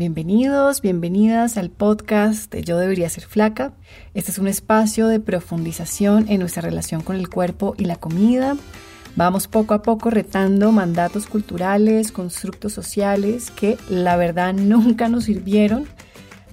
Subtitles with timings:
[0.00, 3.74] Bienvenidos, bienvenidas al podcast de Yo debería ser flaca.
[4.14, 8.56] Este es un espacio de profundización en nuestra relación con el cuerpo y la comida.
[9.14, 15.84] Vamos poco a poco retando mandatos culturales, constructos sociales que la verdad nunca nos sirvieron,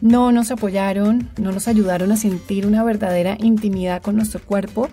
[0.01, 4.89] no nos apoyaron, no nos ayudaron a sentir una verdadera intimidad con nuestro cuerpo.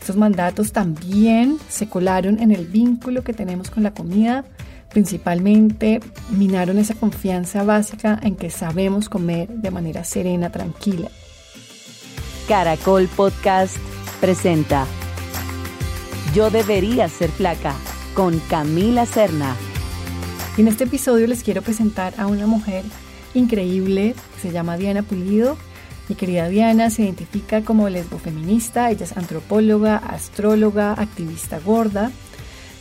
[0.00, 4.44] Estos mandatos también se colaron en el vínculo que tenemos con la comida,
[4.90, 6.00] principalmente
[6.30, 11.08] minaron esa confianza básica en que sabemos comer de manera serena, tranquila.
[12.48, 13.76] Caracol Podcast
[14.20, 14.86] presenta
[16.34, 17.74] Yo debería ser flaca
[18.14, 19.56] con Camila Serna.
[20.56, 22.84] En este episodio les quiero presentar a una mujer
[23.34, 25.58] increíble que se llama Diana Pulido.
[26.08, 32.12] Mi querida Diana se identifica como lesbofeminista, ella es antropóloga, astróloga, activista gorda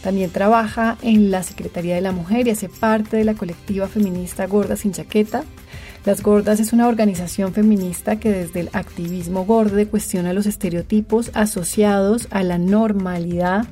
[0.05, 4.45] también trabaja en la Secretaría de la Mujer y hace parte de la colectiva feminista
[4.45, 5.43] Gordas sin Chaqueta.
[6.05, 12.27] Las Gordas es una organización feminista que desde el activismo gordo cuestiona los estereotipos asociados
[12.29, 13.65] a la normalidad,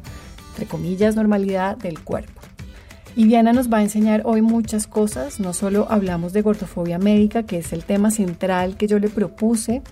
[0.50, 2.42] entre comillas, normalidad del cuerpo.
[3.16, 7.44] Y Diana nos va a enseñar hoy muchas cosas, no solo hablamos de gordofobia médica,
[7.44, 9.84] que es el tema central que yo le propuse,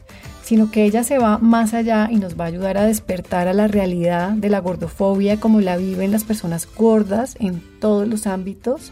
[0.44, 3.54] sino que ella se va más allá y nos va a ayudar a despertar a
[3.54, 8.92] la realidad de la gordofobia como la viven las personas gordas en todos los ámbitos,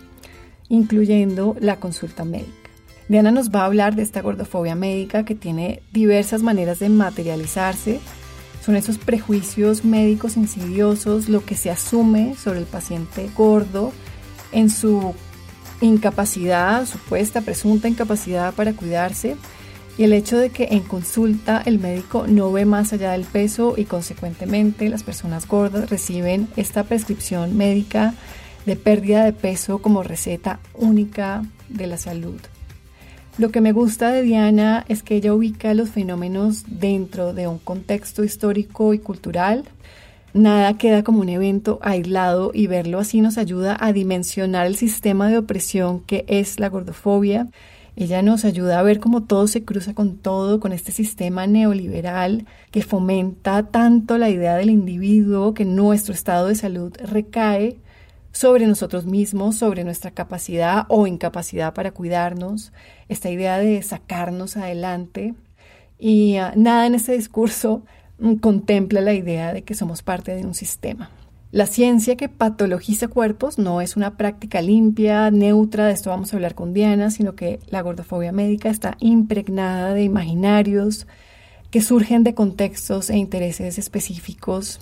[0.68, 2.54] incluyendo la consulta médica.
[3.08, 8.00] Diana nos va a hablar de esta gordofobia médica que tiene diversas maneras de materializarse.
[8.64, 13.92] Son esos prejuicios médicos insidiosos, lo que se asume sobre el paciente gordo
[14.52, 15.14] en su
[15.82, 19.38] incapacidad, supuesta, presunta incapacidad para cuidarse
[19.98, 23.74] y el hecho de que en consulta el médico no ve más allá del peso
[23.76, 28.14] y consecuentemente las personas gordas reciben esta prescripción médica
[28.66, 32.40] de pérdida de peso como receta única de la salud.
[33.38, 37.58] Lo que me gusta de Diana es que ella ubica los fenómenos dentro de un
[37.58, 39.66] contexto histórico y cultural,
[40.34, 45.28] Nada queda como un evento aislado y verlo así nos ayuda a dimensionar el sistema
[45.28, 47.48] de opresión que es la gordofobia.
[47.96, 52.46] Ella nos ayuda a ver cómo todo se cruza con todo, con este sistema neoliberal
[52.72, 57.78] que fomenta tanto la idea del individuo que nuestro estado de salud recae
[58.32, 62.72] sobre nosotros mismos, sobre nuestra capacidad o incapacidad para cuidarnos,
[63.10, 65.34] esta idea de sacarnos adelante.
[65.98, 67.84] Y ah, nada en ese discurso
[68.42, 71.10] contempla la idea de que somos parte de un sistema.
[71.52, 76.36] La ciencia que patologiza cuerpos no es una práctica limpia, neutra, de esto vamos a
[76.36, 81.08] hablar con Diana, sino que la gordofobia médica está impregnada de imaginarios
[81.72, 84.80] que surgen de contextos e intereses específicos.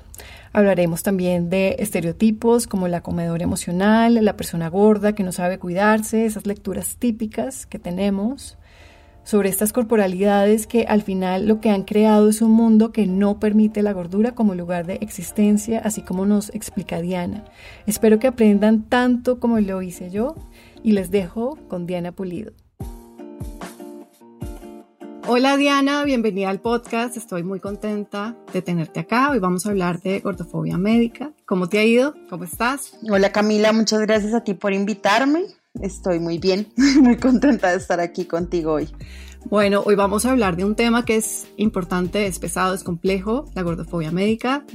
[0.52, 6.25] Hablaremos también de estereotipos como la comedora emocional, la persona gorda que no sabe cuidarse,
[6.25, 8.58] esas lecturas típicas que tenemos
[9.27, 13.41] sobre estas corporalidades que al final lo que han creado es un mundo que no
[13.41, 17.43] permite la gordura como lugar de existencia, así como nos explica Diana.
[17.85, 20.35] Espero que aprendan tanto como lo hice yo
[20.81, 22.53] y les dejo con Diana Pulido.
[25.27, 27.17] Hola Diana, bienvenida al podcast.
[27.17, 29.31] Estoy muy contenta de tenerte acá.
[29.31, 31.33] Hoy vamos a hablar de gordofobia médica.
[31.45, 32.13] ¿Cómo te ha ido?
[32.29, 32.97] ¿Cómo estás?
[33.11, 35.56] Hola Camila, muchas gracias a ti por invitarme.
[35.81, 36.67] Estoy muy bien,
[37.01, 38.89] muy contenta de estar aquí contigo hoy.
[39.45, 43.45] Bueno, hoy vamos a hablar de un tema que es importante, es pesado, es complejo,
[43.53, 44.65] la gordofobia médica.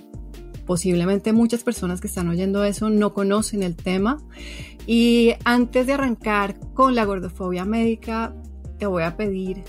[0.67, 4.19] Posiblemente muchas personas que están oyendo eso no conocen el tema.
[4.87, 8.35] Y antes de arrancar con la gordofobia médica,
[8.79, 9.63] te voy a pedir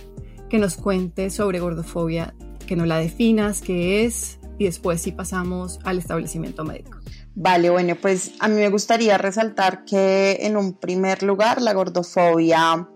[0.49, 2.35] que nos cuentes sobre gordofobia,
[2.67, 6.99] que nos la definas, qué es, y después sí pasamos al establecimiento médico.
[7.35, 12.87] Vale, bueno, pues a mí me gustaría resaltar que en un primer lugar la gordofobia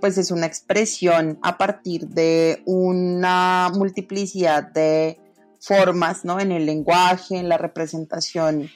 [0.00, 5.18] pues es una expresión a partir de una multiplicidad de
[5.60, 6.40] formas, ¿no?
[6.40, 8.68] En el lenguaje, en la representación,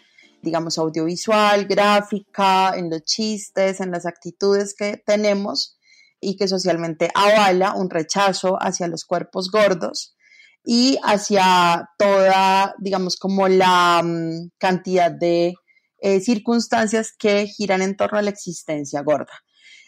[0.43, 5.79] digamos, audiovisual, gráfica, en los chistes, en las actitudes que tenemos
[6.21, 10.17] y que socialmente avala un rechazo hacia los cuerpos gordos
[10.65, 15.55] y hacia toda, digamos, como la mm, cantidad de
[15.99, 19.33] eh, circunstancias que giran en torno a la existencia gorda.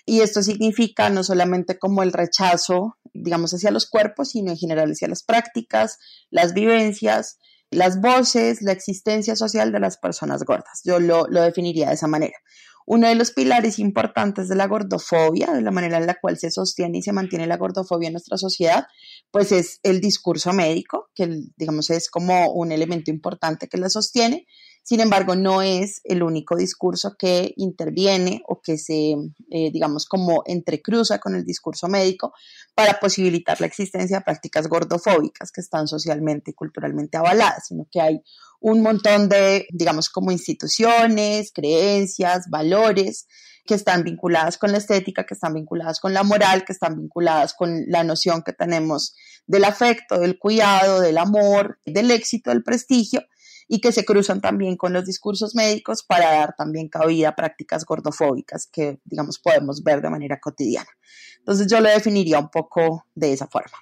[0.04, 4.90] Y esto significa no solamente como el rechazo, digamos, hacia los cuerpos, sino en general
[4.90, 5.98] hacia las prácticas,
[6.30, 7.38] las vivencias,
[7.70, 10.82] las voces, la existencia social de las personas gordas.
[10.84, 12.36] Yo lo, lo definiría de esa manera.
[12.84, 16.50] Uno de los pilares importantes de la gordofobia, de la manera en la cual se
[16.50, 18.86] sostiene y se mantiene la gordofobia en nuestra sociedad,
[19.32, 21.26] pues es el discurso médico, que
[21.56, 24.46] digamos es como un elemento importante que la sostiene,
[24.84, 29.12] Sin embargo, no es el único discurso que interviene o que se,
[29.50, 32.32] eh, digamos, como entrecruza con el discurso médico
[32.74, 38.00] para posibilitar la existencia de prácticas gordofóbicas que están socialmente y culturalmente avaladas, sino que
[38.00, 38.20] hay
[38.60, 43.28] un montón de, digamos, como instituciones, creencias, valores
[43.64, 47.54] que están vinculadas con la estética, que están vinculadas con la moral, que están vinculadas
[47.54, 49.14] con la noción que tenemos
[49.46, 53.22] del afecto, del cuidado, del amor, del éxito, del prestigio,
[53.68, 57.84] y que se cruzan también con los discursos médicos para dar también cabida a prácticas
[57.84, 60.90] gordofóbicas que, digamos, podemos ver de manera cotidiana.
[61.38, 63.78] Entonces yo lo definiría un poco de esa forma.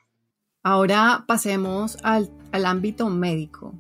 [0.63, 3.75] Ahora pasemos al, al ámbito médico.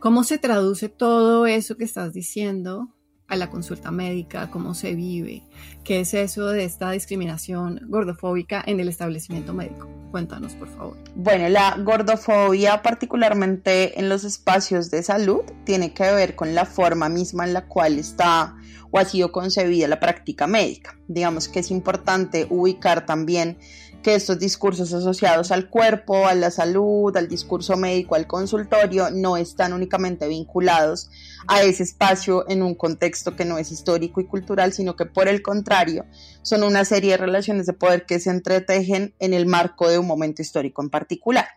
[0.00, 2.95] ¿Cómo se traduce todo eso que estás diciendo
[3.28, 5.42] a la consulta médica, cómo se vive,
[5.84, 9.88] qué es eso de esta discriminación gordofóbica en el establecimiento médico.
[10.10, 10.96] Cuéntanos, por favor.
[11.14, 17.08] Bueno, la gordofobia, particularmente en los espacios de salud, tiene que ver con la forma
[17.08, 18.56] misma en la cual está
[18.90, 20.96] o ha sido concebida la práctica médica.
[21.08, 23.58] Digamos que es importante ubicar también
[24.06, 29.36] que estos discursos asociados al cuerpo, a la salud, al discurso médico, al consultorio, no
[29.36, 31.10] están únicamente vinculados
[31.48, 35.26] a ese espacio en un contexto que no es histórico y cultural, sino que por
[35.26, 36.04] el contrario
[36.42, 40.06] son una serie de relaciones de poder que se entretejen en el marco de un
[40.06, 41.48] momento histórico en particular.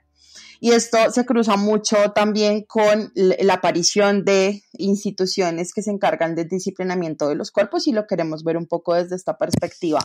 [0.59, 6.49] Y esto se cruza mucho también con la aparición de instituciones que se encargan del
[6.49, 9.99] disciplinamiento de los cuerpos y lo queremos ver un poco desde esta perspectiva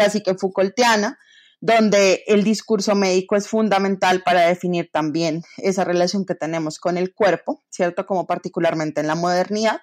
[0.00, 1.18] casi que Foucaultiana,
[1.60, 7.14] donde el discurso médico es fundamental para definir también esa relación que tenemos con el
[7.14, 8.06] cuerpo, ¿cierto?
[8.06, 9.82] Como particularmente en la modernidad,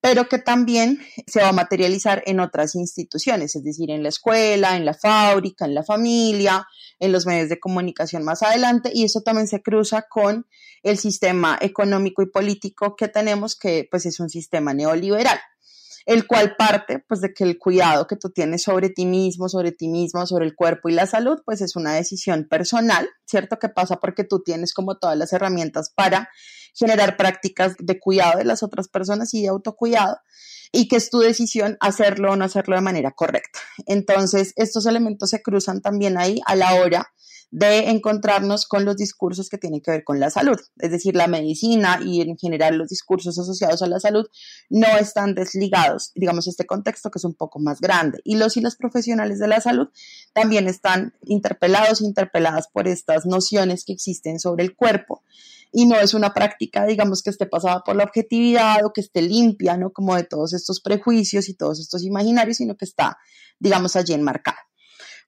[0.00, 4.76] pero que también se va a materializar en otras instituciones, es decir, en la escuela,
[4.76, 6.66] en la fábrica, en la familia,
[6.98, 10.46] en los medios de comunicación más adelante, y eso también se cruza con
[10.82, 15.38] el sistema económico y político que tenemos, que pues es un sistema neoliberal
[16.06, 19.72] el cual parte pues de que el cuidado que tú tienes sobre ti mismo, sobre
[19.72, 23.58] ti mismo, sobre el cuerpo y la salud, pues es una decisión personal, ¿cierto?
[23.58, 26.28] Que pasa porque tú tienes como todas las herramientas para
[26.74, 30.18] generar prácticas de cuidado de las otras personas y de autocuidado
[30.72, 33.58] y que es tu decisión hacerlo o no hacerlo de manera correcta.
[33.86, 37.12] Entonces, estos elementos se cruzan también ahí a la hora
[37.50, 40.58] de encontrarnos con los discursos que tienen que ver con la salud.
[40.78, 44.26] Es decir, la medicina y en general los discursos asociados a la salud
[44.68, 48.20] no están desligados, digamos, este contexto que es un poco más grande.
[48.24, 49.88] Y los y las profesionales de la salud
[50.32, 55.24] también están interpelados, interpeladas por estas nociones que existen sobre el cuerpo.
[55.72, 59.22] Y no es una práctica, digamos, que esté pasada por la objetividad o que esté
[59.22, 59.92] limpia, ¿no?
[59.92, 63.16] Como de todos estos prejuicios y todos estos imaginarios, sino que está,
[63.58, 64.58] digamos, allí enmarcada.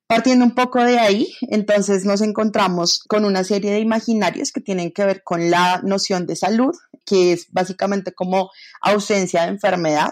[0.06, 4.92] Partiendo un poco de ahí, entonces nos encontramos con una serie de imaginarios que tienen
[4.92, 6.74] que ver con la noción de salud,
[7.06, 8.50] que es básicamente como
[8.82, 10.10] ausencia de enfermedad,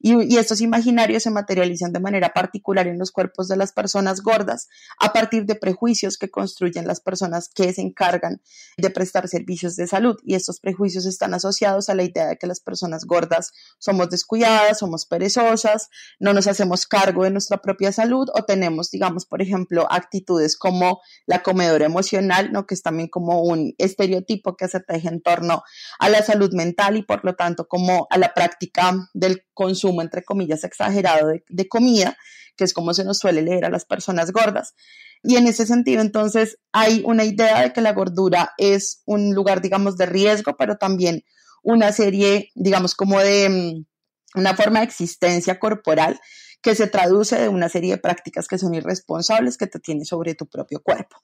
[0.00, 4.68] y, estos imaginarios se materializan de manera particular en los cuerpos de las personas gordas
[4.98, 8.40] a partir de prejuicios que construyen las personas que se encargan
[8.76, 10.16] de prestar servicios de salud.
[10.22, 14.78] Y estos prejuicios están asociados a la idea de que las personas gordas somos descuidadas,
[14.78, 15.88] somos perezosas,
[16.20, 21.00] no nos hacemos cargo de nuestra propia salud o tenemos, digamos, por ejemplo, actitudes como
[21.26, 22.66] la comedora emocional, ¿no?
[22.66, 25.62] que es también como un estereotipo que se teje en torno
[25.98, 30.22] a la salud mental y por lo tanto como a la práctica del consumo entre
[30.22, 32.16] comillas, exagerado de, comida,
[32.56, 34.76] que es como se nos suele leer a las personas gordas.
[35.24, 39.60] Y en ese sentido, entonces, hay una idea de que la gordura es un lugar,
[39.60, 41.24] digamos, de riesgo, pero también
[41.64, 46.20] una serie, digamos, como de mm, una forma de existencia corporal
[46.62, 50.36] que se traduce de una serie de prácticas que son irresponsables que te tienes sobre
[50.36, 51.16] tu propio cuerpo.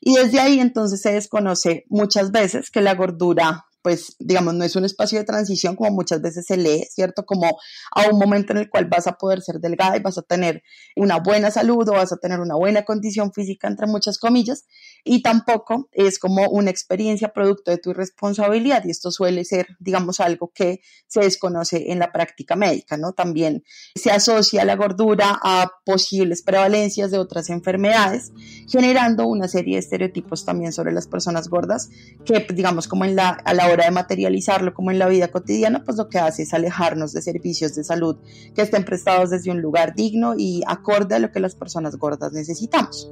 [0.00, 4.76] Y desde ahí entonces se desconoce muchas veces que la gordura pues digamos, no es
[4.76, 7.24] un espacio de transición como muchas veces se lee, ¿cierto?
[7.24, 7.58] Como
[7.94, 10.62] a un momento en el cual vas a poder ser delgada y vas a tener
[10.96, 14.66] una buena salud o vas a tener una buena condición física, entre muchas comillas,
[15.04, 20.20] y tampoco es como una experiencia producto de tu irresponsabilidad y esto suele ser, digamos,
[20.20, 23.12] algo que se desconoce en la práctica médica, ¿no?
[23.12, 28.32] También se asocia la gordura a posibles prevalencias de otras enfermedades,
[28.68, 31.90] generando una serie de estereotipos también sobre las personas gordas
[32.24, 35.84] que, digamos, como en la, a la hora de materializarlo como en la vida cotidiana,
[35.84, 38.16] pues lo que hace es alejarnos de servicios de salud
[38.54, 42.32] que estén prestados desde un lugar digno y acorde a lo que las personas gordas
[42.32, 43.10] necesitamos.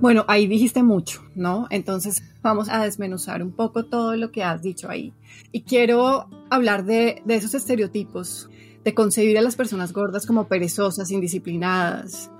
[0.00, 1.66] Bueno, ahí dijiste mucho, ¿no?
[1.70, 5.14] Entonces vamos a desmenuzar un poco todo lo que has dicho ahí.
[5.52, 8.50] Y quiero hablar de, de esos estereotipos,
[8.84, 12.30] de concebir a las personas gordas como perezosas, indisciplinadas,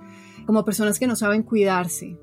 [0.45, 2.17] como personas que no saben cuidarse.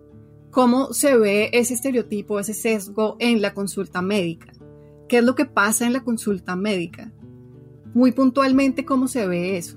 [0.51, 4.53] ¿Cómo se ve ese estereotipo, ese sesgo en la consulta médica?
[5.09, 7.13] ¿Qué es lo que pasa en la consulta médica?
[7.95, 9.77] muy puntualmente cómo se ve eso.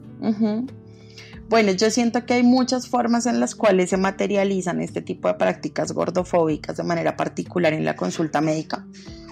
[1.50, 5.36] Bueno, yo siento que hay muchas formas en las cuales se materializan este tipo de
[5.36, 8.86] prácticas gordofóbicas de manera particular en la consulta médica.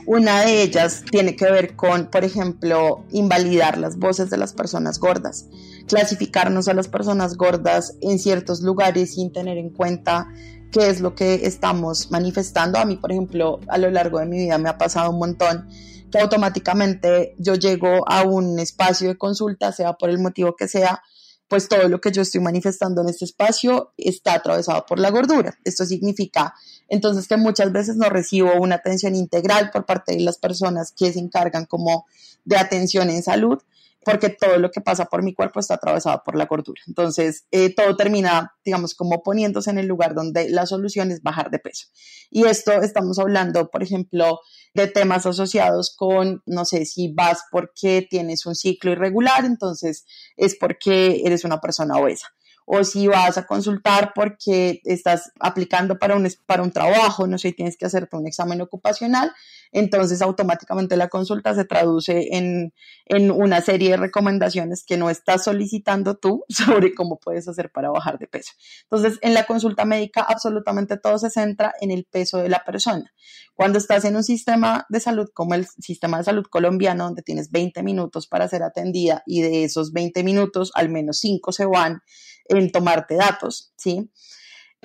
[0.05, 4.99] Una de ellas tiene que ver con, por ejemplo, invalidar las voces de las personas
[4.99, 5.47] gordas,
[5.87, 10.27] clasificarnos a las personas gordas en ciertos lugares sin tener en cuenta
[10.72, 12.77] qué es lo que estamos manifestando.
[12.77, 15.67] A mí, por ejemplo, a lo largo de mi vida me ha pasado un montón
[16.12, 21.01] que automáticamente yo llego a un espacio de consulta, sea por el motivo que sea,
[21.48, 25.57] pues todo lo que yo estoy manifestando en este espacio está atravesado por la gordura.
[25.63, 26.53] Esto significa
[26.88, 31.12] entonces que muchas veces no recibo una atención integral por parte de las personas que
[31.13, 32.05] se encargan como
[32.45, 33.60] de atención en salud
[34.05, 36.79] porque todo lo que pasa por mi cuerpo está atravesado por la gordura.
[36.88, 41.50] Entonces, eh, todo termina, digamos, como poniéndose en el lugar donde la solución es bajar
[41.50, 41.88] de peso.
[42.29, 44.39] Y esto estamos hablando, por ejemplo,
[44.75, 50.05] de temas asociados con, no sé, si vas porque tienes un ciclo irregular, entonces
[50.38, 52.27] es porque eres una persona obesa
[52.65, 57.53] o si vas a consultar porque estás aplicando para un, para un trabajo, no sé,
[57.53, 59.31] tienes que hacerte un examen ocupacional,
[59.72, 62.74] entonces automáticamente la consulta se traduce en,
[63.05, 67.89] en una serie de recomendaciones que no estás solicitando tú sobre cómo puedes hacer para
[67.89, 68.51] bajar de peso.
[68.84, 73.12] Entonces, en la consulta médica absolutamente todo se centra en el peso de la persona.
[73.53, 77.51] Cuando estás en un sistema de salud como el sistema de salud colombiano, donde tienes
[77.51, 82.01] 20 minutos para ser atendida y de esos 20 minutos, al menos 5 se van
[82.48, 84.12] en tomarte datos, ¿sí?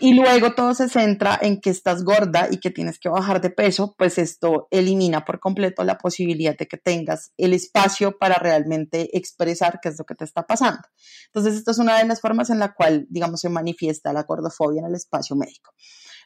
[0.00, 3.50] Y luego todo se centra en que estás gorda y que tienes que bajar de
[3.50, 9.16] peso, pues esto elimina por completo la posibilidad de que tengas el espacio para realmente
[9.16, 10.82] expresar qué es lo que te está pasando.
[11.26, 14.80] Entonces, esta es una de las formas en la cual, digamos, se manifiesta la gordofobia
[14.80, 15.72] en el espacio médico.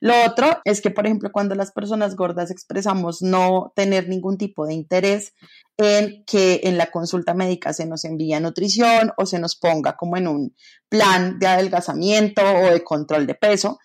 [0.01, 4.67] Lo otro es que, por ejemplo, cuando las personas gordas expresamos no tener ningún tipo
[4.67, 5.35] de interés
[5.77, 10.17] en que en la consulta médica se nos envíe nutrición o se nos ponga como
[10.17, 10.57] en un
[10.89, 13.79] plan de adelgazamiento o de control de peso,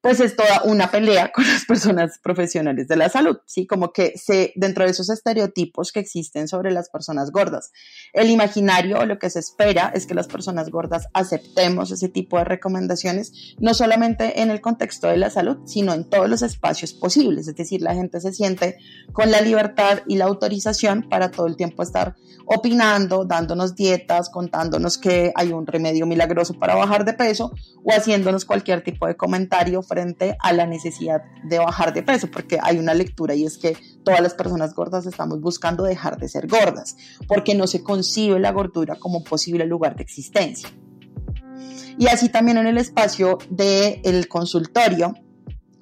[0.00, 3.66] pues es toda una pelea con las personas profesionales de la salud, ¿sí?
[3.66, 7.72] Como que se, dentro de esos estereotipos que existen sobre las personas gordas,
[8.12, 12.38] el imaginario o lo que se espera es que las personas gordas aceptemos ese tipo
[12.38, 16.92] de recomendaciones, no solamente en el contexto de la salud, sino en todos los espacios
[16.92, 18.78] posibles, es decir, la gente se siente
[19.12, 22.16] con la libertad y la autorización para todo el tiempo estar
[22.52, 27.52] opinando, dándonos dietas, contándonos que hay un remedio milagroso para bajar de peso
[27.84, 32.58] o haciéndonos cualquier tipo de comentario frente a la necesidad de bajar de peso, porque
[32.62, 36.46] hay una lectura y es que todas las personas gordas estamos buscando dejar de ser
[36.46, 40.68] gordas, porque no se concibe la gordura como posible lugar de existencia.
[41.98, 45.14] Y así también en el espacio del consultorio,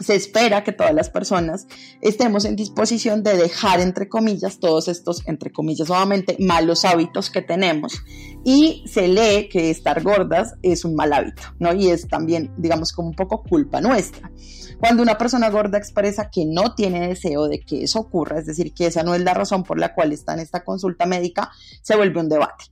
[0.00, 1.66] se espera que todas las personas
[2.00, 7.42] estemos en disposición de dejar, entre comillas, todos estos, entre comillas, nuevamente, malos hábitos que
[7.42, 8.02] tenemos.
[8.44, 11.74] Y se lee que estar gordas es un mal hábito, ¿no?
[11.74, 14.30] Y es también, digamos, como un poco culpa nuestra.
[14.78, 18.72] Cuando una persona gorda expresa que no tiene deseo de que eso ocurra, es decir,
[18.72, 21.50] que esa no es la razón por la cual está en esta consulta médica,
[21.82, 22.66] se vuelve un debate.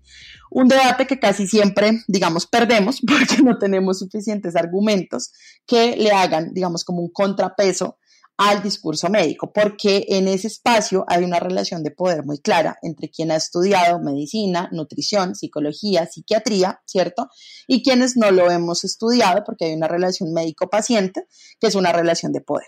[0.50, 5.32] Un debate que casi siempre, digamos, perdemos porque no tenemos suficientes argumentos
[5.66, 7.98] que le hagan, digamos, como un contrapeso
[8.38, 13.10] al discurso médico, porque en ese espacio hay una relación de poder muy clara entre
[13.10, 17.28] quien ha estudiado medicina, nutrición, psicología, psiquiatría, ¿cierto?
[17.66, 21.26] Y quienes no lo hemos estudiado, porque hay una relación médico-paciente,
[21.58, 22.66] que es una relación de poder.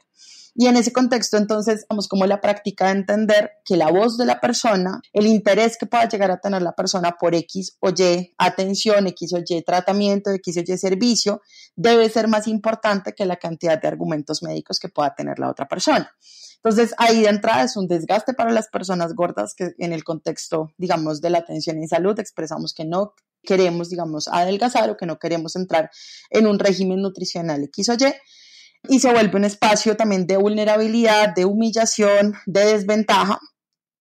[0.60, 4.24] Y en ese contexto, entonces, vamos como la práctica de entender que la voz de
[4.24, 8.34] la persona, el interés que pueda llegar a tener la persona por X o Y
[8.38, 11.42] atención, X o Y tratamiento, X o Y servicio,
[11.76, 15.68] debe ser más importante que la cantidad de argumentos médicos que pueda tener la otra
[15.68, 16.10] persona.
[16.56, 20.72] Entonces, ahí de entrada es un desgaste para las personas gordas que en el contexto,
[20.76, 25.20] digamos, de la atención en salud expresamos que no queremos, digamos, adelgazar o que no
[25.20, 25.88] queremos entrar
[26.30, 28.12] en un régimen nutricional X o Y
[28.88, 33.38] y se vuelve un espacio también de vulnerabilidad, de humillación, de desventaja,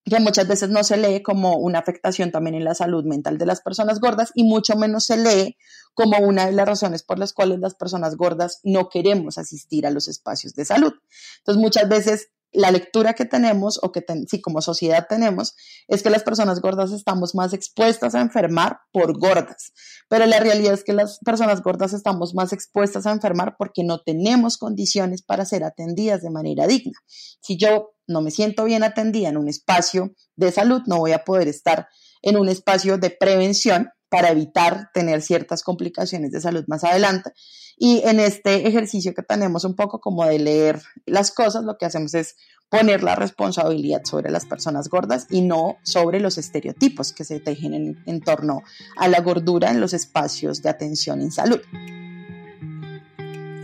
[0.04, 3.46] que muchas veces no se lee como una afectación también en la salud mental de
[3.46, 5.56] las personas gordas y mucho menos se lee
[5.94, 9.90] como una de las razones por las cuales las personas gordas no queremos asistir a
[9.90, 10.92] los espacios de salud.
[11.38, 15.54] Entonces muchas veces la lectura que tenemos o que sí como sociedad tenemos
[15.86, 19.72] es que las personas gordas estamos más expuestas a enfermar por gordas,
[20.08, 24.00] pero la realidad es que las personas gordas estamos más expuestas a enfermar porque no
[24.00, 26.98] tenemos condiciones para ser atendidas de manera digna.
[27.40, 31.24] Si yo no me siento bien atendida en un espacio de salud, no voy a
[31.24, 31.88] poder estar
[32.22, 37.32] en un espacio de prevención para evitar tener ciertas complicaciones de salud más adelante.
[37.76, 41.86] Y en este ejercicio que tenemos un poco como de leer las cosas, lo que
[41.86, 42.36] hacemos es
[42.68, 47.74] poner la responsabilidad sobre las personas gordas y no sobre los estereotipos que se tejen
[47.74, 48.62] en, en torno
[48.96, 51.60] a la gordura en los espacios de atención en salud.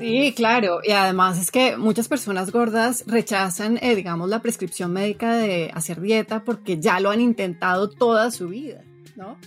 [0.05, 0.81] Sí, claro.
[0.85, 6.01] Y además es que muchas personas gordas rechazan, eh, digamos, la prescripción médica de hacer
[6.01, 8.83] dieta porque ya lo han intentado toda su vida,
[9.17, 9.39] ¿no?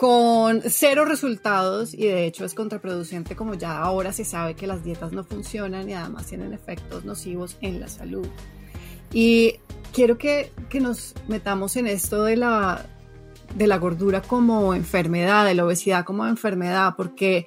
[0.00, 4.82] Con cero resultados y de hecho es contraproducente como ya ahora se sabe que las
[4.82, 8.26] dietas no funcionan y además tienen efectos nocivos en la salud.
[9.12, 9.56] Y
[9.92, 12.86] quiero que, que nos metamos en esto de la,
[13.54, 17.46] de la gordura como enfermedad, de la obesidad como enfermedad, porque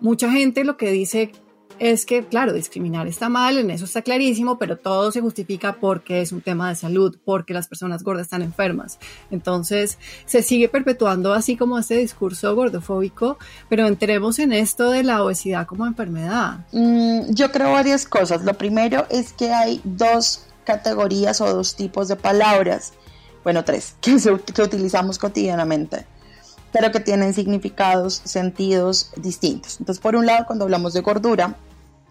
[0.00, 1.32] mucha gente lo que dice
[1.78, 6.20] es que, claro, discriminar está mal, en eso está clarísimo, pero todo se justifica porque
[6.20, 8.98] es un tema de salud, porque las personas gordas están enfermas.
[9.30, 15.22] Entonces, se sigue perpetuando así como este discurso gordofóbico, pero entremos en esto de la
[15.22, 16.66] obesidad como enfermedad.
[16.72, 18.44] Mm, yo creo varias cosas.
[18.44, 22.92] Lo primero es que hay dos categorías o dos tipos de palabras,
[23.44, 24.16] bueno, tres, que,
[24.54, 26.06] que utilizamos cotidianamente
[26.72, 29.80] pero que tienen significados, sentidos distintos.
[29.80, 31.56] Entonces, por un lado, cuando hablamos de gordura,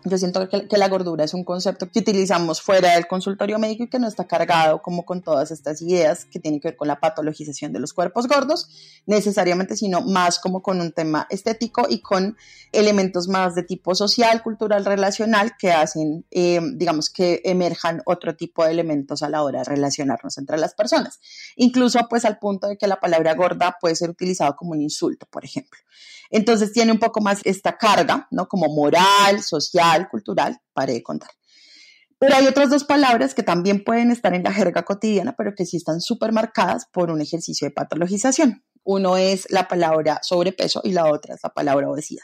[0.05, 3.87] yo siento que, la gordura es un concepto que utilizamos fuera del consultorio médico y
[3.87, 6.99] que no está cargado como con todas estas ideas que tienen que ver con la
[6.99, 8.69] patologización de los cuerpos gordos,
[9.05, 12.37] necesariamente, sino más como con un tema estético y con
[12.71, 18.63] elementos más de tipo social, cultural, relacional que hacen, eh, digamos, que emerjan otro tipo
[18.63, 21.19] de elementos a la hora de relacionarnos entre las personas.
[21.55, 25.25] Incluso pues al punto de que la palabra gorda puede ser utilizado como un insulto,
[25.29, 25.79] por ejemplo.
[26.29, 28.47] Entonces tiene un poco más esta carga, ¿no?
[28.47, 31.29] Como moral, social, cultural, para de contar.
[32.17, 35.65] Pero hay otras dos palabras que también pueden estar en la jerga cotidiana, pero que
[35.65, 38.63] sí están súper marcadas por un ejercicio de patologización.
[38.83, 42.23] Uno es la palabra sobrepeso y la otra es la palabra obesidad.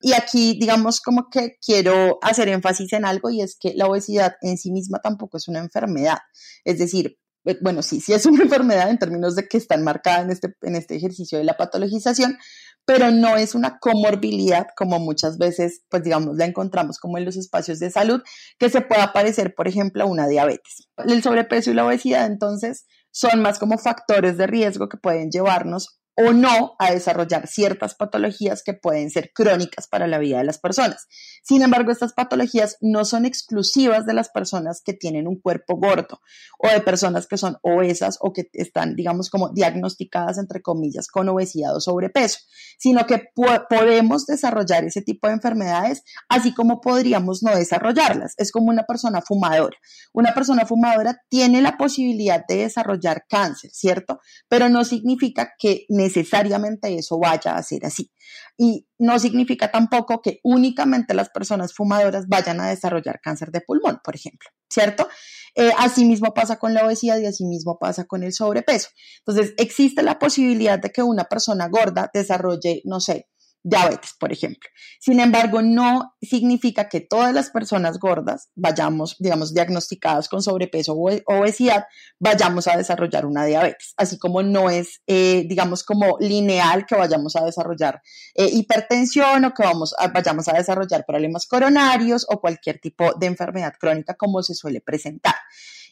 [0.00, 4.34] Y aquí, digamos, como que quiero hacer énfasis en algo y es que la obesidad
[4.42, 6.18] en sí misma tampoco es una enfermedad.
[6.64, 7.18] Es decir,
[7.60, 10.76] bueno, sí, sí es una enfermedad en términos de que está enmarcada en este, en
[10.76, 12.38] este ejercicio de la patologización,
[12.86, 17.36] pero no es una comorbilidad como muchas veces, pues digamos, la encontramos como en los
[17.36, 18.20] espacios de salud,
[18.58, 20.88] que se pueda parecer, por ejemplo, a una diabetes.
[20.98, 26.00] El sobrepeso y la obesidad, entonces, son más como factores de riesgo que pueden llevarnos
[26.16, 30.58] o no a desarrollar ciertas patologías que pueden ser crónicas para la vida de las
[30.58, 31.06] personas.
[31.42, 36.20] Sin embargo, estas patologías no son exclusivas de las personas que tienen un cuerpo gordo
[36.58, 41.28] o de personas que son obesas o que están, digamos, como diagnosticadas, entre comillas, con
[41.28, 42.38] obesidad o sobrepeso,
[42.78, 43.22] sino que
[43.68, 48.34] podemos desarrollar ese tipo de enfermedades así como podríamos no desarrollarlas.
[48.36, 49.76] Es como una persona fumadora.
[50.12, 54.20] Una persona fumadora tiene la posibilidad de desarrollar cáncer, ¿cierto?
[54.48, 58.10] Pero no significa que necesariamente eso vaya a ser así.
[58.56, 64.00] Y no significa tampoco que únicamente las personas fumadoras vayan a desarrollar cáncer de pulmón,
[64.04, 65.08] por ejemplo, ¿cierto?
[65.56, 68.88] Eh, asimismo pasa con la obesidad y asimismo pasa con el sobrepeso.
[69.18, 73.28] Entonces, existe la posibilidad de que una persona gorda desarrolle, no sé,
[73.64, 74.68] diabetes, por ejemplo.
[75.00, 81.10] Sin embargo, no significa que todas las personas gordas vayamos, digamos, diagnosticadas con sobrepeso o
[81.26, 81.86] obesidad,
[82.20, 87.34] vayamos a desarrollar una diabetes, así como no es, eh, digamos, como lineal que vayamos
[87.36, 88.02] a desarrollar
[88.34, 93.72] eh, hipertensión o que vamos vayamos a desarrollar problemas coronarios o cualquier tipo de enfermedad
[93.80, 95.34] crónica como se suele presentar.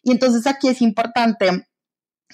[0.02, 1.66] Y entonces aquí es importante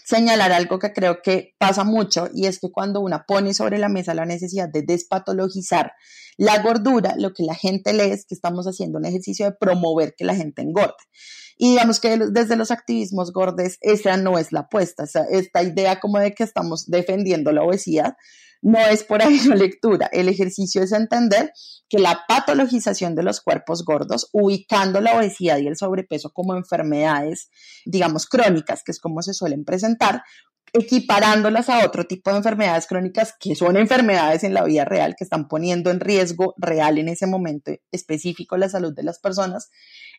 [0.04, 3.88] señalar algo que creo que pasa mucho y es que cuando una pone sobre la
[3.88, 5.92] mesa la necesidad de despatologizar
[6.36, 10.14] la gordura, lo que la gente lee es que estamos haciendo un ejercicio de promover
[10.16, 10.94] que la gente engorde.
[11.58, 16.18] Y digamos que desde los activismos gordes esa no es la apuesta, esta idea como
[16.18, 18.14] de que estamos defendiendo la obesidad,
[18.62, 20.08] no es por ahí la lectura.
[20.12, 21.52] El ejercicio es entender
[21.88, 27.50] que la patologización de los cuerpos gordos, ubicando la obesidad y el sobrepeso como enfermedades,
[27.84, 30.22] digamos, crónicas, que es como se suelen presentar,
[30.72, 35.24] equiparándolas a otro tipo de enfermedades crónicas que son enfermedades en la vida real, que
[35.24, 39.70] están poniendo en riesgo real en ese momento específico la salud de las personas.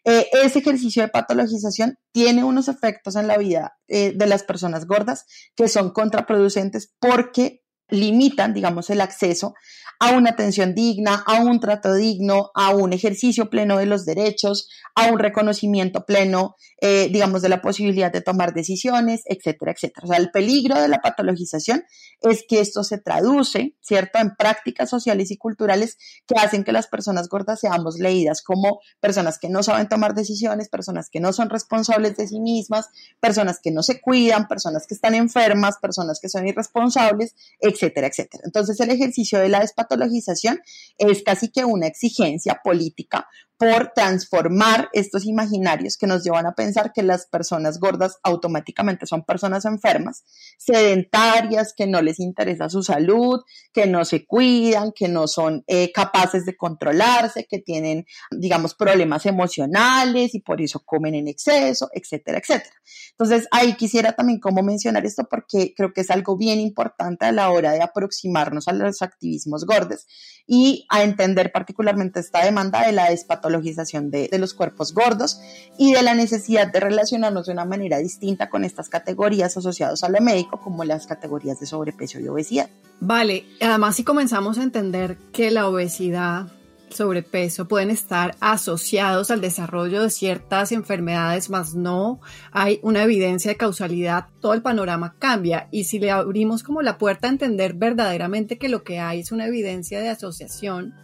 [0.05, 4.85] Eh, ese ejercicio de patologización tiene unos efectos en la vida eh, de las personas
[4.85, 9.53] gordas que son contraproducentes porque limitan, digamos, el acceso
[10.01, 14.69] a una atención digna, a un trato digno, a un ejercicio pleno de los derechos,
[14.95, 20.05] a un reconocimiento pleno, eh, digamos, de la posibilidad de tomar decisiones, etcétera, etcétera.
[20.05, 21.83] O sea, el peligro de la patologización
[22.21, 26.87] es que esto se traduce, ¿cierto?, en prácticas sociales y culturales que hacen que las
[26.87, 31.49] personas gordas seamos leídas como personas que no saben tomar decisiones, personas que no son
[31.49, 32.87] responsables de sí mismas,
[33.19, 38.07] personas que no se cuidan, personas que están enfermas, personas que son irresponsables, etc etcétera,
[38.07, 38.43] etcétera.
[38.45, 40.59] Entonces el ejercicio de la despatologización
[40.97, 43.27] es casi que una exigencia política
[43.59, 49.25] por transformar estos imaginarios que nos llevan a pensar que las personas gordas automáticamente son
[49.25, 50.23] personas enfermas,
[50.57, 53.41] sedentarias, que no les interesa su salud,
[53.73, 59.25] que no se cuidan, que no son eh, capaces de controlarse, que tienen, digamos, problemas
[59.25, 62.75] emocionales y por eso comen en exceso, etcétera, etcétera.
[63.11, 67.33] Entonces, ahí quisiera también como mencionar esto porque creo que es algo bien importante a
[67.33, 70.07] la hora de aproximarnos a los activismos gordos
[70.47, 73.11] y a entender particularmente esta demanda de la
[73.49, 75.39] de los cuerpos gordos
[75.77, 80.09] y de la necesidad de relacionarnos de una manera distinta con estas categorías asociadas a
[80.09, 82.69] lo médico, como las categorías de sobrepeso y obesidad.
[82.99, 86.47] Vale, además si comenzamos a entender que la obesidad
[86.93, 92.19] sobrepeso pueden estar asociados al desarrollo de ciertas enfermedades, más no
[92.51, 95.67] hay una evidencia de causalidad, todo el panorama cambia.
[95.71, 99.31] Y si le abrimos como la puerta a entender verdaderamente que lo que hay es
[99.31, 100.95] una evidencia de asociación,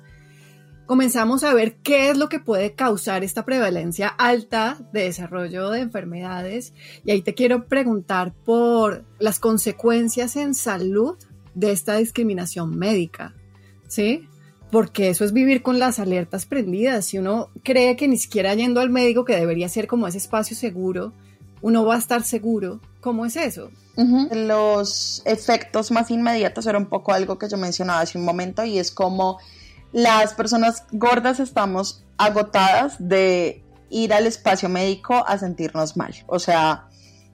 [0.86, 5.82] comenzamos a ver qué es lo que puede causar esta prevalencia alta de desarrollo de
[5.82, 6.74] enfermedades.
[7.04, 11.16] Y ahí te quiero preguntar por las consecuencias en salud
[11.54, 13.34] de esta discriminación médica.
[13.88, 14.28] ¿Sí?
[14.72, 17.06] porque eso es vivir con las alertas prendidas.
[17.06, 20.54] Si uno cree que ni siquiera yendo al médico, que debería ser como ese espacio
[20.54, 21.14] seguro,
[21.62, 23.70] uno va a estar seguro, ¿cómo es eso?
[24.32, 28.78] Los efectos más inmediatos era un poco algo que yo mencionaba hace un momento y
[28.78, 29.40] es como
[29.96, 36.14] las personas gordas estamos agotadas de ir al espacio médico a sentirnos mal.
[36.28, 36.90] O sea,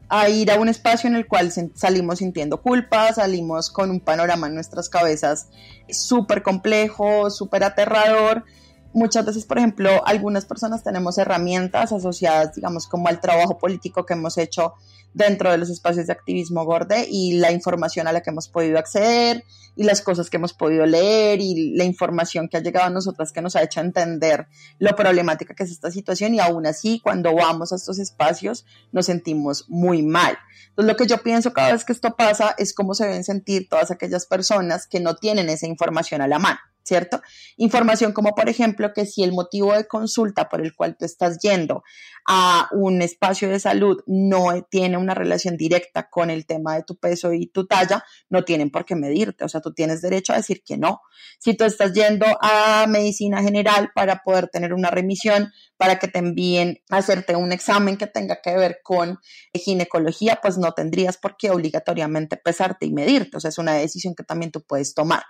[0.09, 4.45] a ir a un espacio en el cual salimos sintiendo culpa, salimos con un panorama
[4.45, 5.47] en nuestras cabezas
[5.89, 8.45] súper complejo, súper aterrador.
[8.93, 14.13] Muchas veces, por ejemplo, algunas personas tenemos herramientas asociadas, digamos, como al trabajo político que
[14.13, 14.75] hemos hecho
[15.13, 18.79] dentro de los espacios de activismo gorde y la información a la que hemos podido
[18.79, 19.43] acceder
[19.75, 23.31] y las cosas que hemos podido leer y la información que ha llegado a nosotras
[23.31, 24.47] que nos ha hecho entender
[24.79, 29.05] lo problemática que es esta situación y aún así cuando vamos a estos espacios nos
[29.05, 30.37] sentimos muy mal.
[30.69, 33.67] Entonces lo que yo pienso cada vez que esto pasa es cómo se deben sentir
[33.69, 36.59] todas aquellas personas que no tienen esa información a la mano.
[36.83, 37.21] ¿Cierto?
[37.57, 41.39] Información como, por ejemplo, que si el motivo de consulta por el cual tú estás
[41.39, 41.83] yendo
[42.27, 46.97] a un espacio de salud no tiene una relación directa con el tema de tu
[46.97, 50.37] peso y tu talla, no tienen por qué medirte, o sea, tú tienes derecho a
[50.37, 51.01] decir que no.
[51.39, 56.19] Si tú estás yendo a medicina general para poder tener una remisión, para que te
[56.19, 59.17] envíen a hacerte un examen que tenga que ver con
[59.53, 64.13] ginecología, pues no tendrías por qué obligatoriamente pesarte y medirte, o sea, es una decisión
[64.15, 65.23] que también tú puedes tomar.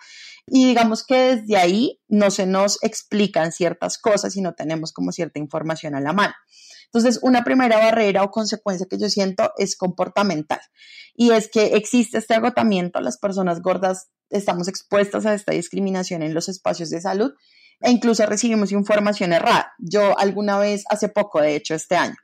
[0.47, 5.11] Y digamos que desde ahí no se nos explican ciertas cosas y no tenemos como
[5.11, 6.33] cierta información a la mano.
[6.85, 10.59] Entonces, una primera barrera o consecuencia que yo siento es comportamental
[11.15, 16.33] y es que existe este agotamiento, las personas gordas estamos expuestas a esta discriminación en
[16.33, 17.31] los espacios de salud
[17.81, 19.73] e incluso recibimos información errada.
[19.79, 22.15] Yo alguna vez, hace poco, de hecho, este año,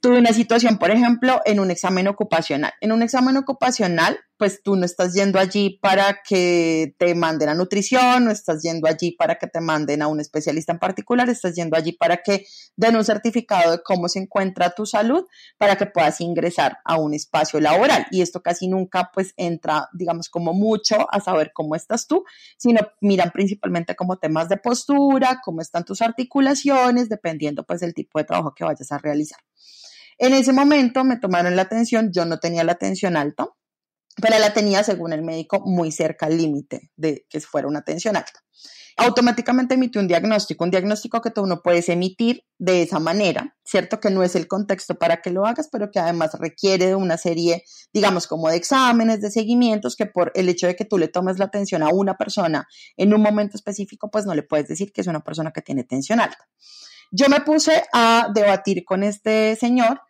[0.00, 2.72] tuve una situación, por ejemplo, en un examen ocupacional.
[2.80, 7.54] En un examen ocupacional, pues tú no estás yendo allí para que te manden a
[7.54, 11.54] nutrición, no estás yendo allí para que te manden a un especialista en particular, estás
[11.54, 15.24] yendo allí para que den un certificado de cómo se encuentra tu salud
[15.58, 18.04] para que puedas ingresar a un espacio laboral.
[18.10, 22.24] Y esto casi nunca pues entra, digamos, como mucho a saber cómo estás tú,
[22.58, 28.18] sino miran principalmente como temas de postura, cómo están tus articulaciones, dependiendo pues del tipo
[28.18, 29.38] de trabajo que vayas a realizar.
[30.18, 33.48] En ese momento me tomaron la atención, yo no tenía la atención alta,
[34.20, 38.16] pero la tenía, según el médico, muy cerca al límite de que fuera una tensión
[38.16, 38.40] alta.
[38.98, 44.00] Automáticamente emitió un diagnóstico, un diagnóstico que tú no puedes emitir de esa manera, ¿cierto?
[44.00, 47.16] Que no es el contexto para que lo hagas, pero que además requiere de una
[47.16, 51.08] serie, digamos, como de exámenes, de seguimientos, que por el hecho de que tú le
[51.08, 54.92] tomes la atención a una persona en un momento específico, pues no le puedes decir
[54.92, 56.46] que es una persona que tiene tensión alta.
[57.10, 60.02] Yo me puse a debatir con este señor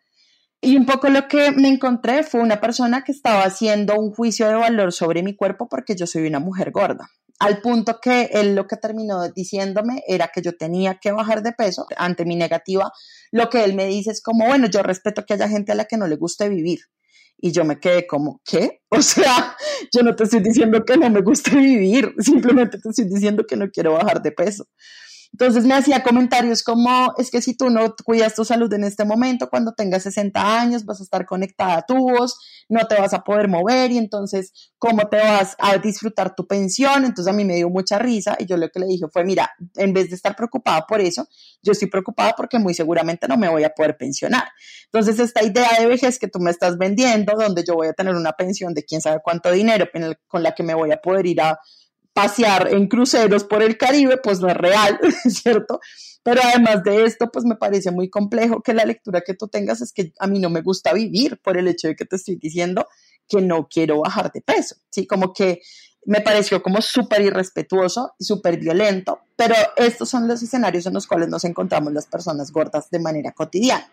[0.63, 4.47] y un poco lo que me encontré fue una persona que estaba haciendo un juicio
[4.47, 7.09] de valor sobre mi cuerpo porque yo soy una mujer gorda.
[7.39, 11.51] Al punto que él lo que terminó diciéndome era que yo tenía que bajar de
[11.51, 12.93] peso ante mi negativa.
[13.31, 15.83] Lo que él me dice es como, bueno, yo respeto que haya gente a la
[15.83, 16.79] que no le guste vivir.
[17.37, 18.81] Y yo me quedé como, ¿qué?
[18.89, 19.57] O sea,
[19.93, 23.57] yo no te estoy diciendo que no me guste vivir, simplemente te estoy diciendo que
[23.57, 24.65] no quiero bajar de peso.
[25.33, 29.03] Entonces me hacía comentarios como, es que si tú no cuidas tu salud en este
[29.03, 32.37] momento, cuando tengas 60 años vas a estar conectada a tubos,
[32.69, 37.03] no te vas a poder mover y entonces, ¿cómo te vas a disfrutar tu pensión?
[37.03, 39.51] Entonces a mí me dio mucha risa y yo lo que le dije fue, mira,
[39.75, 41.27] en vez de estar preocupada por eso,
[41.63, 44.47] yo estoy preocupada porque muy seguramente no me voy a poder pensionar.
[44.85, 48.13] Entonces esta idea de vejez que tú me estás vendiendo, donde yo voy a tener
[48.13, 49.87] una pensión de quién sabe cuánto dinero
[50.27, 51.57] con la que me voy a poder ir a
[52.13, 55.79] pasear en cruceros por el Caribe, pues no es real, ¿cierto?
[56.23, 59.81] Pero además de esto, pues me parece muy complejo que la lectura que tú tengas
[59.81, 62.35] es que a mí no me gusta vivir por el hecho de que te estoy
[62.35, 62.87] diciendo
[63.27, 65.05] que no quiero bajar de peso, ¿sí?
[65.05, 65.61] Como que
[66.05, 71.07] me pareció como súper irrespetuoso y súper violento, pero estos son los escenarios en los
[71.07, 73.89] cuales nos encontramos las personas gordas de manera cotidiana.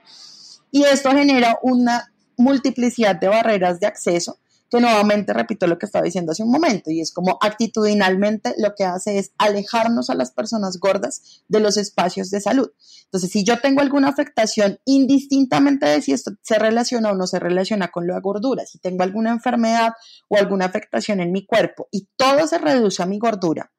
[0.73, 4.39] Y esto genera una multiplicidad de barreras de acceso
[4.71, 8.75] que nuevamente repito lo que estaba diciendo hace un momento, y es como actitudinalmente lo
[8.77, 12.71] que hace es alejarnos a las personas gordas de los espacios de salud.
[13.05, 17.41] Entonces, si yo tengo alguna afectación, indistintamente de si esto se relaciona o no se
[17.41, 19.95] relaciona con la gordura, si tengo alguna enfermedad
[20.29, 23.73] o alguna afectación en mi cuerpo y todo se reduce a mi gordura,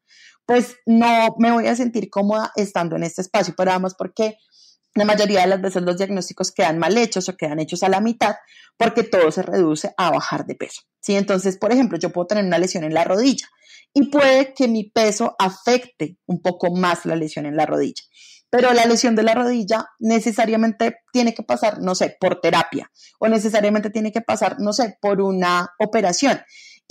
[0.45, 4.35] pues no me voy a sentir cómoda estando en este espacio, pero además porque
[4.95, 8.01] la mayoría de las veces los diagnósticos quedan mal hechos o quedan hechos a la
[8.01, 8.35] mitad
[8.77, 10.81] porque todo se reduce a bajar de peso.
[10.99, 11.15] ¿sí?
[11.15, 13.47] Entonces, por ejemplo, yo puedo tener una lesión en la rodilla
[13.93, 18.03] y puede que mi peso afecte un poco más la lesión en la rodilla.
[18.49, 23.29] Pero la lesión de la rodilla necesariamente tiene que pasar, no sé, por terapia o
[23.29, 26.41] necesariamente tiene que pasar, no sé, por una operación.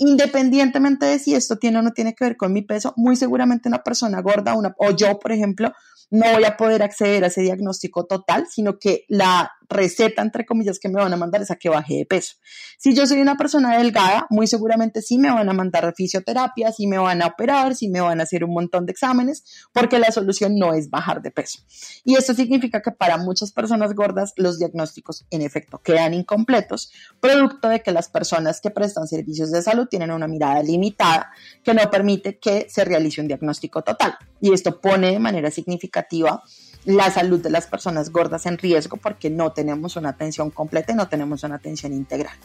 [0.03, 3.69] Independientemente de si esto tiene o no tiene que ver con mi peso, muy seguramente
[3.69, 5.71] una persona gorda o yo, por ejemplo,
[6.09, 10.77] no voy a poder acceder a ese diagnóstico total, sino que la receta, entre comillas,
[10.77, 12.35] que me van a mandar es a que baje de peso.
[12.77, 16.87] Si yo soy una persona delgada, muy seguramente sí me van a mandar fisioterapia, sí
[16.87, 20.11] me van a operar, sí me van a hacer un montón de exámenes, porque la
[20.11, 21.59] solución no es bajar de peso.
[22.03, 27.69] Y esto significa que para muchas personas gordas los diagnósticos en efecto quedan incompletos, producto
[27.69, 31.31] de que las personas que prestan servicios de salud tienen una mirada limitada
[31.63, 34.17] que no permite que se realice un diagnóstico total.
[34.39, 36.43] Y esto pone de manera significativa
[36.85, 40.95] la salud de las personas gordas en riesgo porque no tenemos una atención completa y
[40.95, 42.35] no tenemos una atención integral.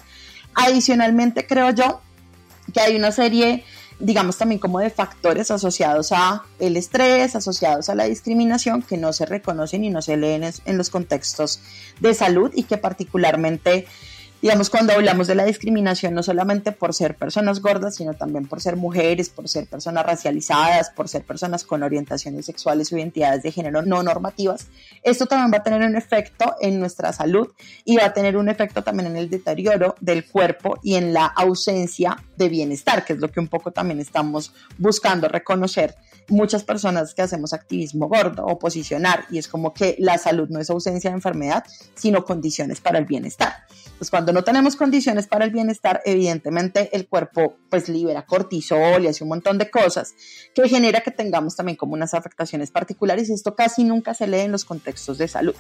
[0.55, 2.01] Adicionalmente, creo yo
[2.73, 3.65] que hay una serie,
[3.99, 9.13] digamos también como de factores asociados a el estrés, asociados a la discriminación que no
[9.13, 11.61] se reconocen y no se leen en los contextos
[12.01, 13.87] de salud y que particularmente
[14.43, 18.61] digamos, cuando hablamos de la discriminación, no solamente por ser personas gordas, sino también por
[18.61, 23.53] ser mujeres, por ser personas racializadas, por ser personas con orientaciones sexuales o identidades de
[23.53, 24.69] género no normativas,
[25.03, 27.49] esto también va a tener un efecto en nuestra salud
[27.85, 31.27] y va a tener un efecto también en el deterioro del cuerpo y en la
[31.27, 35.95] ausencia de bienestar, que es lo que un poco también estamos buscando reconocer
[36.29, 40.61] muchas personas que hacemos activismo gordo o posicionar, y es como que la salud no
[40.61, 43.67] es ausencia de enfermedad, sino condiciones para el bienestar.
[43.99, 49.07] Pues cuando no tenemos condiciones para el bienestar, evidentemente el cuerpo pues libera cortisol y
[49.07, 50.15] hace un montón de cosas
[50.55, 54.41] que genera que tengamos también como unas afectaciones particulares y esto casi nunca se lee
[54.41, 55.55] en los contextos de salud.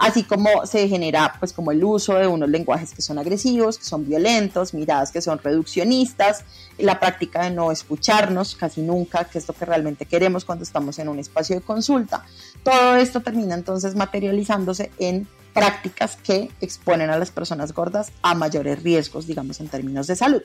[0.00, 3.84] Así como se genera pues como el uso de unos lenguajes que son agresivos, que
[3.84, 6.44] son violentos, miradas que son reduccionistas,
[6.78, 10.98] la práctica de no escucharnos casi nunca, que es lo que realmente queremos cuando estamos
[10.98, 12.24] en un espacio de consulta.
[12.62, 18.82] Todo esto termina entonces materializándose en prácticas que exponen a las personas gordas a mayores
[18.82, 20.42] riesgos, digamos, en términos de salud.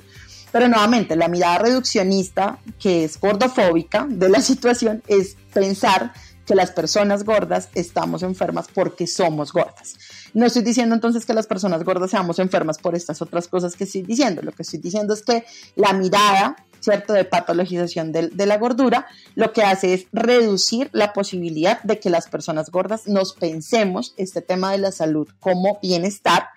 [0.51, 6.13] Pero nuevamente, la mirada reduccionista, que es gordofóbica de la situación, es pensar
[6.45, 9.95] que las personas gordas estamos enfermas porque somos gordas.
[10.33, 13.83] No estoy diciendo entonces que las personas gordas seamos enfermas por estas otras cosas que
[13.83, 14.41] estoy diciendo.
[14.41, 15.45] Lo que estoy diciendo es que
[15.75, 21.81] la mirada ¿cierto?, de patologización de, la gordura, lo que hace es reducir la posibilidad
[21.83, 26.49] de que las personas gordas nos pensemos este tema de la salud como bienestar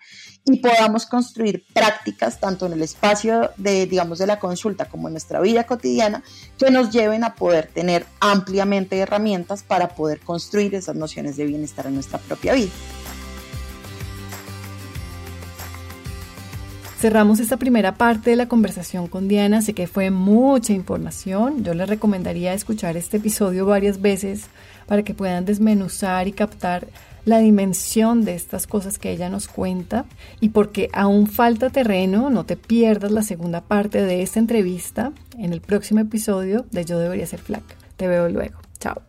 [0.47, 5.15] y podamos construir prácticas tanto en el espacio de, digamos, de la consulta como en
[5.15, 6.23] nuestra vida cotidiana
[6.59, 11.87] que nos lleven a poder tener ampliamente herramientas para poder construir esas nociones de bienestar
[11.87, 12.73] en nuestra propia vida.
[17.05, 21.75] Cerramos esta primera parte de la conversación con Diana, sé que fue mucha información, yo
[21.75, 24.47] les recomendaría escuchar este episodio varias veces
[24.87, 26.87] para que puedan desmenuzar y captar
[27.27, 30.07] la dimensión de estas cosas que ella nos cuenta
[30.41, 35.53] y porque aún falta terreno, no te pierdas la segunda parte de esta entrevista en
[35.53, 37.75] el próximo episodio de Yo debería ser flaca.
[37.99, 38.61] Te veo luego.
[38.81, 39.03] Chao.